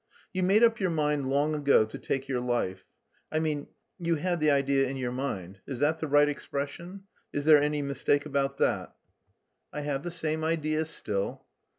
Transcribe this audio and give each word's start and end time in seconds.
"You 0.33 0.41
made 0.41 0.63
up 0.63 0.79
your 0.79 0.89
mind 0.89 1.29
long 1.29 1.53
ago 1.53 1.85
to 1.85 1.97
take 1.99 2.27
your 2.27 2.39
life... 2.39 2.85
I 3.31 3.37
mean, 3.37 3.67
you 3.99 4.15
had 4.15 4.39
the 4.39 4.49
idea 4.49 4.87
in 4.87 4.97
your 4.97 5.11
mind. 5.11 5.59
Is 5.67 5.77
that 5.77 5.99
the 5.99 6.07
right 6.07 6.27
expression? 6.27 7.03
Is 7.31 7.45
there 7.45 7.61
any 7.61 7.83
mistake 7.83 8.25
about 8.25 8.57
that?" 8.57 8.95
"I 9.71 9.81
have 9.81 10.01
the 10.01 10.09
same 10.09 10.43
idea 10.43 10.85
still." 10.85 11.45